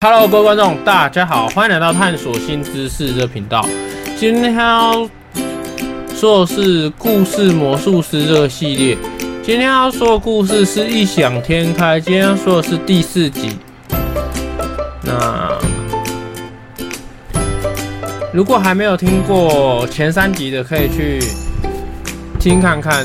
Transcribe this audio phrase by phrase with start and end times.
[0.00, 3.68] Hello，各位观众，大家好，欢迎来到探索新知识这频道。
[4.16, 5.10] 今天要
[6.14, 8.96] 说的是故事魔术师这个系列。
[9.42, 13.58] 今天要说的故事是异想天开，今天要说的是第四集。
[15.02, 15.58] 那
[18.32, 21.18] 如果还没有听过前三集的，可以去
[22.38, 23.04] 听看看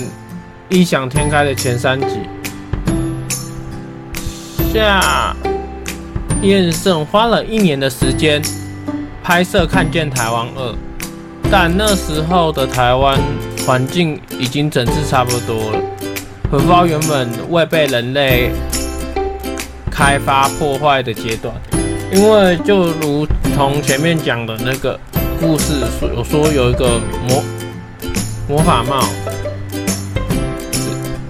[0.69, 2.19] 异想天开的前三集。
[4.71, 5.35] 下。
[6.43, 8.41] 燕胜花了一年的时间
[9.23, 10.71] 拍摄《看见台湾二》，
[11.49, 13.17] 但那时候的台湾
[13.65, 15.79] 环境已经整治差不多了，
[16.51, 18.51] 荷包原本未被人类
[19.89, 21.55] 开发破坏的阶段。
[22.11, 24.99] 因为就如同前面讲的那个
[25.39, 26.99] 故事说，有说有一个
[27.29, 27.41] 魔
[28.49, 29.01] 魔法帽，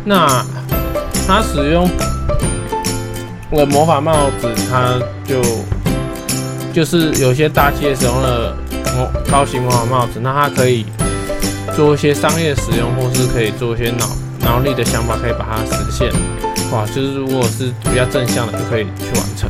[0.04, 0.44] 那
[1.28, 1.88] 他使用。
[3.56, 5.40] 那个魔法帽子，它就
[6.74, 8.58] 就是有些大企业使用了
[8.96, 10.84] 魔高级魔法帽子，那它可以
[11.76, 16.12] 做一些商业使用，或是可以做一些脑脑力的想法，可以把它实现。
[16.72, 19.48] 哇，就是如果是比较正向的，就可以去完成。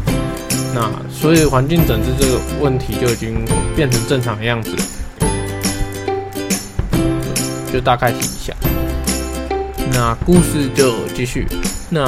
[0.75, 4.75] 那所以环境整治这个问题就已经变成正常的样子，
[7.71, 8.53] 就大概提一下。
[9.93, 11.47] 那故事就继续。
[11.89, 12.05] 那。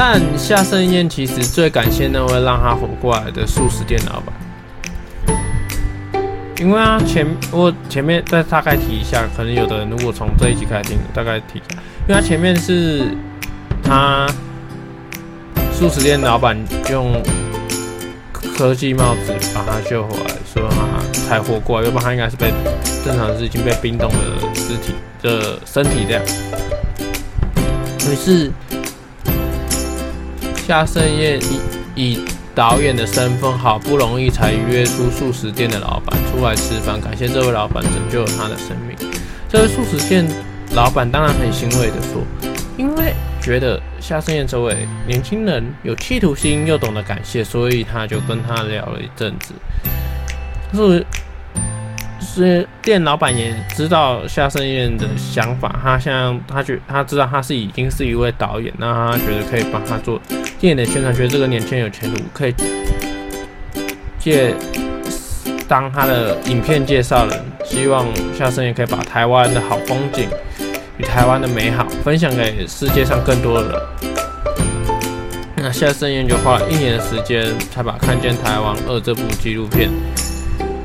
[0.00, 4.32] 但夏胜彦其实最感谢那位让他活过来的素食店老板，
[6.60, 13.08] 因为啊前我前面再大概提一下，可能有的人如果从这一集开始听，大概提一下，因为他前面是
[13.82, 14.24] 他
[15.72, 16.56] 素食店老板
[16.92, 17.20] 用
[18.56, 22.52] 科技帽子把他救回来，所以他才活过来，要不然他应该是被
[23.04, 24.16] 正常是已经被冰冻的
[24.54, 26.22] 尸体的身体这样，
[28.08, 28.52] 于是。
[30.68, 31.60] 夏盛宴以
[31.94, 32.24] 以
[32.54, 38.94] 导演的身份，好不容易才约出素食店的老板出来吃饭，感谢这位老板拯救了他的生命。
[39.48, 40.28] 这位素食店
[40.74, 42.22] 老板当然很欣慰的说，
[42.76, 49.54] 因为觉得夏盛宴这位年轻人有企图心又懂得感谢，所以他就跟他聊了一阵子。
[50.74, 51.06] 是。
[52.20, 60.20] 是店老板也知道夏胜彦的想法，他像他觉他知道他是已经是一位导演，那他觉得可以帮他做
[60.58, 62.54] 电影的宣传，觉得这个年轻人有前途，可以
[64.18, 64.52] 借
[65.68, 70.28] 当他的影片介绍人，希望夏胜彦可以把台湾的好风景
[70.96, 73.80] 与台湾的美好分享给世界上更多的人。
[75.56, 79.88] 那夏胜彦就花了一年的时间，才把《看见台湾二》这部纪录片。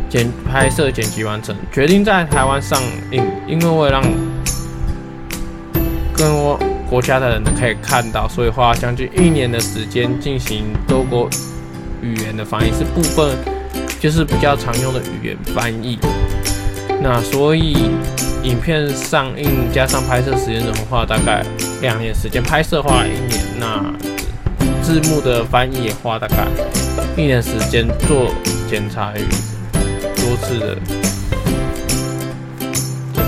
[0.10, 2.80] 剪拍摄、剪辑完成，决定在台湾上
[3.12, 4.04] 映，因为为了让
[6.16, 6.60] 更多
[6.94, 11.28] 国家的人可以看到，所以花将近一年的时间进行多国
[12.04, 13.36] 语言的翻译，是部分
[14.00, 15.98] 就是比较常用的语言翻译。
[17.02, 17.90] 那所以
[18.44, 21.44] 影片上映加上拍摄时间，的话大概
[21.82, 23.84] 两年时间，拍摄花了一年，那
[24.84, 26.46] 字幕的翻译也花大概
[27.18, 28.32] 一年时间做
[28.70, 29.26] 检查与。
[30.16, 30.78] 多次的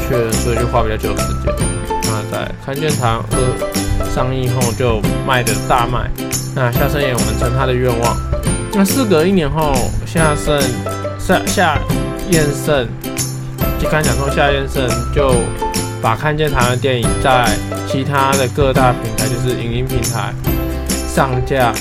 [0.08, 1.75] 确认，所以就花比较久的时间。
[2.08, 6.10] 那在看见台湾二上映后就卖的大卖，
[6.56, 8.18] 那夏生也完成他的愿望。
[8.74, 9.74] 那事隔一年后，
[10.06, 10.62] 夏胜
[11.20, 11.80] 夏夏
[12.30, 12.88] 彦胜
[13.80, 15.36] 就刚讲说夏彦胜就
[16.02, 17.46] 把看见台湾电影在
[17.88, 20.34] 其他的各大平台，就是影音平台
[21.08, 21.74] 上架。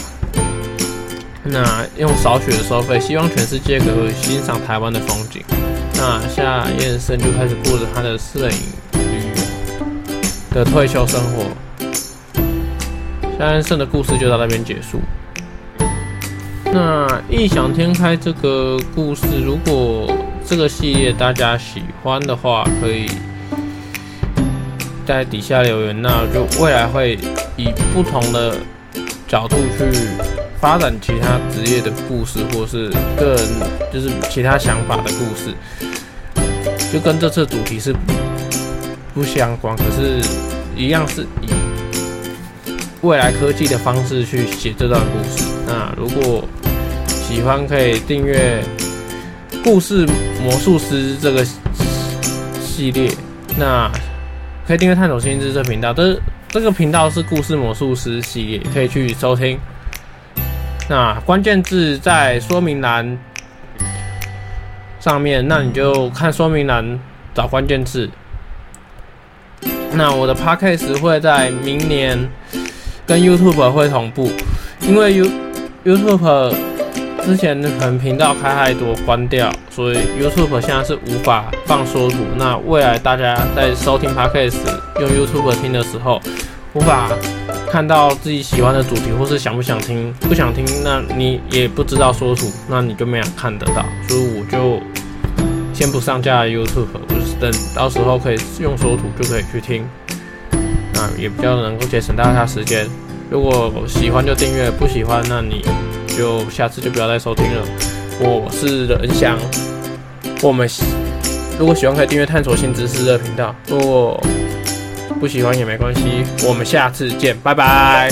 [1.46, 5.44] 那用少许的收费，希望全世界可以欣赏台湾的风景。
[5.96, 8.56] 那夏彦生就开始过着他的摄影
[10.54, 11.44] 的退休生活。
[13.37, 15.00] 夏彦胜的故事就到那边结束。
[16.72, 20.16] 那异想天开这个故事，如果
[20.47, 23.10] 这个系列大家喜欢的话，可以
[25.04, 26.00] 在底下留言。
[26.00, 27.19] 那就未来会
[27.56, 28.56] 以不同的
[29.26, 29.84] 角度去。
[30.60, 33.47] 发展其他职业的故事，或是个人
[33.92, 35.53] 就是其他想法的故事，
[36.91, 37.95] 就跟这次主题是
[39.15, 40.21] 不相关，可是，
[40.77, 41.49] 一样是以
[43.03, 45.45] 未来科技的方式去写这段故事。
[45.69, 46.45] 那如果
[47.07, 48.61] 喜欢，可以订阅
[49.63, 50.05] 《故事
[50.43, 51.47] 魔术师》这个
[52.61, 53.09] 系列。
[53.57, 53.89] 那
[54.66, 56.19] 可以订阅探索新知这频道，这
[56.49, 59.57] 这个频道是《故事魔术师》系列，可以去收听。
[60.89, 63.16] 那关键字在说明栏
[64.99, 66.99] 上面，那你就看说明栏
[67.33, 68.11] 找关键字。
[69.96, 72.18] 那我的 Podcast 会在明年
[73.06, 74.30] 跟 YouTube 会同步，
[74.80, 75.26] 因为 You
[75.84, 76.54] YouTube
[77.24, 82.18] 之前可能频道开太多关掉，所以 YouTube 现在是无法放缩图。
[82.36, 84.56] 那未来大家在收听 Podcast
[85.00, 86.20] 用 YouTube 听的时候，
[86.72, 87.08] 无法
[87.70, 93.84] 看到自己喜欢的主题，或是想不想听，不想听，那你也不知道缩图，那你就没有看得到。
[94.08, 94.80] 所以我就
[95.72, 96.86] 先不上架 YouTube，
[97.44, 99.86] 等到时候可以用缩图就可以去听，
[100.94, 102.86] 那也比较能够节省大家时间。
[103.30, 105.62] 如果喜欢就订阅，不喜欢那你
[106.16, 107.62] 就下次就不要再收听了。
[108.18, 109.36] 我是仁翔，
[110.41, 110.66] 我们
[111.58, 114.18] 如果喜欢可以订阅探索新知识的频道，如果
[115.20, 118.10] 不喜欢也没关系，我们下次见，拜拜。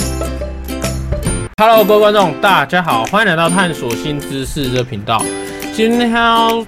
[1.57, 5.25] Hello，各位观众，大家好，欢迎来到探索新知识的频道。
[5.73, 6.67] 今天要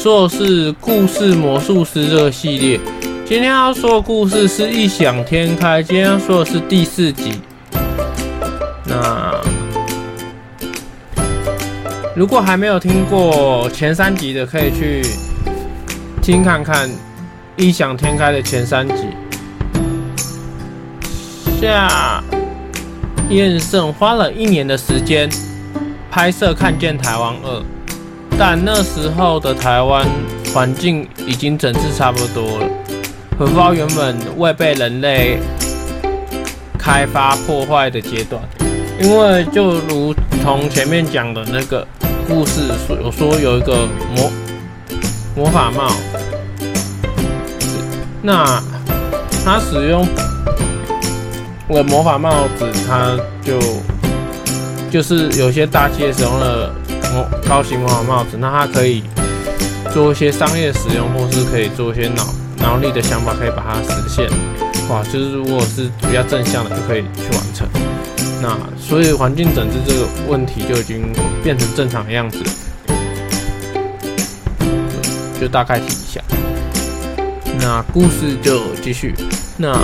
[0.00, 2.78] 说的是故事魔术师这个系列。
[3.26, 7.32] 今天要说的故事是异想天开，今天要说的是第四集。
[8.84, 9.34] 那
[12.14, 15.02] 如果还没有听过前三集的，可以去
[16.22, 16.88] 听看看
[17.56, 19.08] 异想天开的前三集。
[21.60, 22.22] 下，
[23.30, 25.28] 燕胜花了一年的时间
[26.08, 27.58] 拍摄《看见台湾二》，
[28.38, 30.06] 但那时候的台湾
[30.54, 32.66] 环境已经整治差不多了。
[33.36, 35.38] 荷包原本未被人类
[36.78, 38.40] 开发破坏的阶段，
[39.00, 41.84] 因为就如同前面讲的那个
[42.28, 44.30] 故事说，有说有一个魔
[45.36, 45.92] 魔法帽，
[48.22, 48.62] 那
[49.44, 50.06] 他使用
[51.70, 53.58] 了魔法帽子，他就
[54.90, 56.72] 就是有些大企业使用了
[57.12, 59.02] 哦高级魔法帽子，那它可以
[59.92, 62.26] 做一些商业使用，或是可以做一些脑。
[62.60, 64.28] 脑力的想法可以把它实现，
[64.90, 65.00] 哇！
[65.04, 67.68] 就是如果是比较正向的，就可以去完成。
[68.42, 71.12] 那所以环境整治这个问题就已经
[71.42, 72.38] 变成正常的样子，
[75.40, 76.20] 就，大概提一下。
[77.60, 79.14] 那故事就继续。
[79.56, 79.78] 那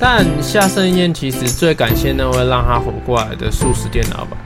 [0.00, 4.36] 但夏胜彦其实最感谢那位让他活过来的素食店老板。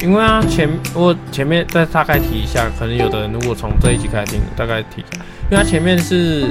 [0.00, 6.46] 因为啊，前我前面再大概提一下，可能有的人如果从这一集开始听，大概提一下，因为他前面是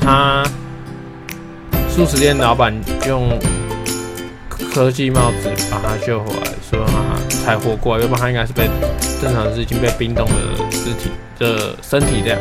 [0.00, 0.42] 他
[1.88, 2.74] 素食店老板
[3.06, 3.38] 用
[4.48, 8.68] 科技帽子把他救回来，所以他才活过来，要不然他应该是被
[9.20, 10.34] 正常是已经被冰冻的
[10.70, 12.38] 尸体的身体这样。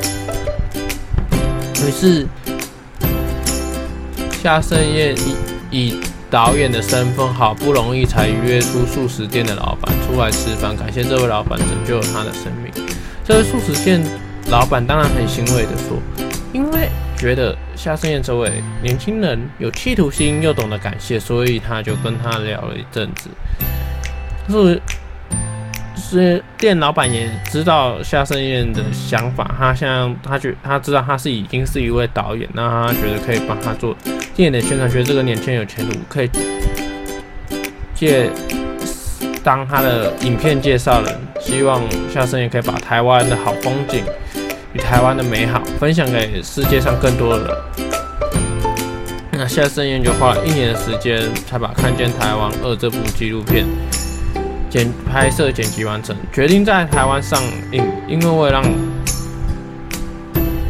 [1.85, 2.25] 于是
[4.41, 5.35] 夏胜彦以
[5.71, 6.01] 以
[6.31, 12.71] 导演的身份，好不容易才约出素食店的老板出来吃饭，感谢这位老板拯救了他的生命。
[13.25, 14.01] 这位素食店
[14.49, 16.01] 老板当然很欣慰地说，
[16.53, 16.87] 因为
[17.17, 23.29] 觉得夏胜彦这位年轻人有企图心又懂得感谢，所以他就跟他聊了一阵子。
[24.49, 24.81] 是。
[26.03, 33.95] 是店老板也知道夏胜彦的想法，他像他觉他知道他是已经是一位导演，那他觉得可以帮他做
[34.35, 36.29] 电影的宣传，觉得这个年轻人有前途，可以
[37.93, 38.29] 借
[39.43, 41.81] 当他的影片介绍人，希望
[42.13, 44.03] 夏生彦可以把台湾的好风景
[44.73, 47.57] 与台湾的美好分享给世界上更多的人。
[49.31, 53.65] 那夏胜彦就花了一年的时间，才把《看见台湾二》这部纪录片。
[54.69, 58.63] 剪拍摄、剪辑完成，决定在台湾上映，因为为了让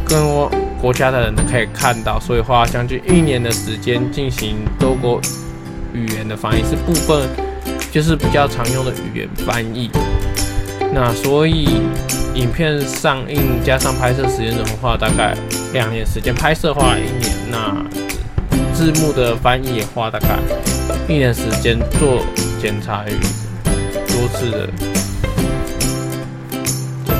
[0.04, 0.50] 更多
[0.82, 5.20] 国家的人都可以看到，所以花将近一年的时间进行多国
[5.94, 7.28] 语言的翻译，是部分
[7.92, 9.88] 就是比较常用的语言翻译。
[10.92, 11.68] 那所以
[12.34, 15.36] 影片上映加上拍摄时间的话，大概
[15.72, 17.80] 两年时间，拍摄花了一年，那
[18.74, 20.36] 字幕的翻译也花大概
[21.08, 22.24] 一年时间做
[22.60, 23.12] 检查与。
[23.64, 24.68] 多次的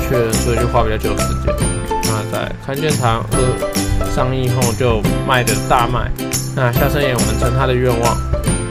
[0.07, 1.82] 确，所以就花比较久的时间。
[2.13, 3.23] 那在看见台湾
[4.13, 6.11] 上映后就卖的大卖，
[6.55, 8.17] 那夏胜彦完成他的愿望。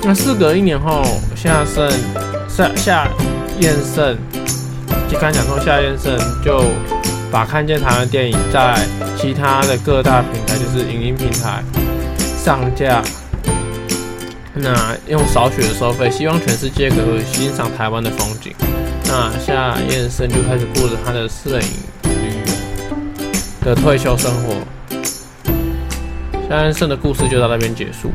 [0.04, 1.02] 那事隔一年后，
[1.34, 1.90] 夏胜
[2.49, 3.08] 夏夏
[3.58, 4.16] 彦胜，
[5.11, 6.62] 就刚讲说夏彦胜就
[7.32, 8.78] 把看见台湾电影在
[9.20, 11.64] 其他的各大平台，就是影音平台
[12.37, 13.02] 上架。
[14.54, 18.54] 那用少许的收费，希望全世界可以欣赏台湾的风景。
[19.06, 21.68] 那夏彦胜就开始过着他的摄影
[23.64, 24.54] 的退休生活。
[26.49, 28.11] 夏彦胜的故事就到那边结束。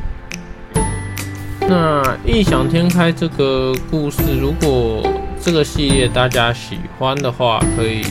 [1.62, 5.08] 那异想天开这个故事，如果
[5.42, 8.06] 这个系列大家喜欢的话，可以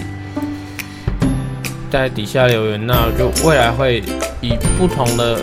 [1.90, 2.86] 在底下留言。
[2.86, 4.02] 那就未来会
[4.40, 5.40] 以不同的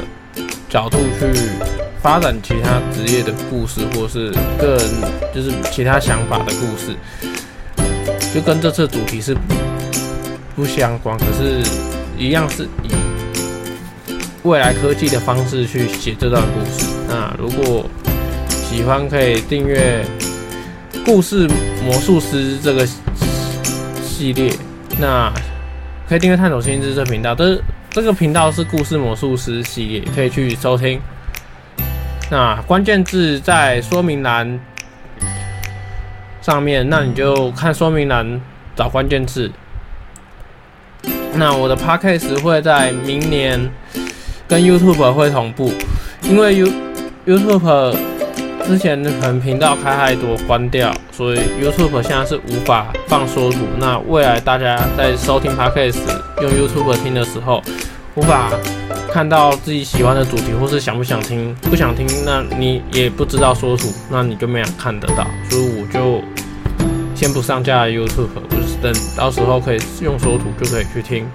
[0.69, 1.31] 角度去。
[2.03, 4.85] 发展其他职业的故事，或是个人
[5.33, 6.93] 就是其他想法的故事，
[8.35, 9.33] 就跟这次主题是
[10.55, 11.63] 不相关，可是，
[12.17, 12.91] 一样是以
[14.43, 16.85] 未来科技的方式去写这段故事。
[17.07, 17.89] 那如果
[18.49, 20.05] 喜欢，可以订阅
[21.05, 21.47] 《故事
[21.83, 22.85] 魔术师》这个
[24.03, 24.53] 系列。
[24.99, 25.31] 那
[26.07, 31.01] 可以订阅“探索新知”这频道，这这个频道是“故事魔术师”系列，可以去收听。
[32.29, 34.59] 那关键字在说明栏
[36.41, 38.39] 上面，那你就看说明栏
[38.75, 39.51] 找关键字。
[41.35, 43.69] 那我的 Podcast 会在明年
[44.47, 45.71] 跟 YouTube 会同步，
[46.23, 46.67] 因为 You
[47.25, 47.95] YouTube
[48.65, 53.59] 之前可能频道开太多关掉，所以 YouTube 现在是无法放缩图。
[53.77, 55.99] 那未来大家在收听 Podcast
[56.41, 57.61] 用 YouTube 听的时候，
[58.15, 58.51] 无法。
[59.11, 66.19] 看到自己喜欢的主题，或是想不想听，不想听，那你也不知道说图，那你就没有看得到，所以我就
[67.15, 71.25] 先不上架 YouTube，就是等到时候可以用说图就可以去听，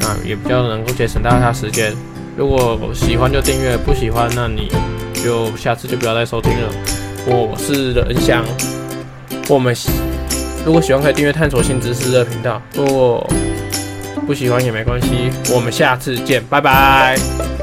[0.00, 1.92] 那也比较能够节省大家时间。
[2.36, 4.70] 如果喜欢就订阅，不喜欢那你
[5.22, 6.70] 就下次就不要再收听了。
[7.26, 8.44] 我是仁翔，
[9.48, 9.74] 我们
[10.64, 13.28] 如果喜欢可以订阅探索新知识的频道，如果
[14.26, 17.57] 不喜欢也没关系，我们下次见，拜拜。